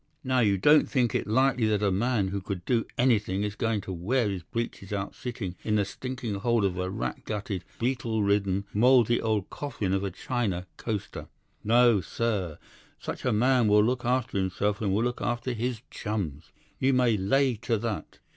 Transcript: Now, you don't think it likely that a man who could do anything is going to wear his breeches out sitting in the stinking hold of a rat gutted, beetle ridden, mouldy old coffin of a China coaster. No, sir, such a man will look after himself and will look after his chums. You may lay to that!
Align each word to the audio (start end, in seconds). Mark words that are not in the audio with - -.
Now, 0.23 0.39
you 0.39 0.57
don't 0.57 0.89
think 0.89 1.13
it 1.13 1.27
likely 1.27 1.67
that 1.67 1.83
a 1.83 1.91
man 1.91 2.29
who 2.29 2.41
could 2.41 2.65
do 2.65 2.87
anything 2.97 3.43
is 3.43 3.53
going 3.53 3.81
to 3.81 3.93
wear 3.93 4.27
his 4.27 4.41
breeches 4.41 4.91
out 4.91 5.13
sitting 5.13 5.53
in 5.63 5.75
the 5.75 5.85
stinking 5.85 6.33
hold 6.39 6.65
of 6.65 6.79
a 6.79 6.89
rat 6.89 7.23
gutted, 7.23 7.63
beetle 7.77 8.23
ridden, 8.23 8.65
mouldy 8.73 9.21
old 9.21 9.51
coffin 9.51 9.93
of 9.93 10.03
a 10.03 10.09
China 10.09 10.65
coaster. 10.75 11.27
No, 11.63 12.01
sir, 12.01 12.57
such 12.99 13.25
a 13.25 13.31
man 13.31 13.67
will 13.67 13.83
look 13.83 14.03
after 14.03 14.39
himself 14.39 14.81
and 14.81 14.91
will 14.91 15.03
look 15.03 15.21
after 15.21 15.53
his 15.53 15.81
chums. 15.91 16.51
You 16.79 16.93
may 16.93 17.15
lay 17.15 17.53
to 17.57 17.77
that! 17.77 18.17